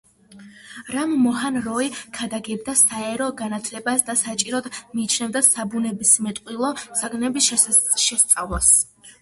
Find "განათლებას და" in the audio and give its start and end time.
3.41-4.15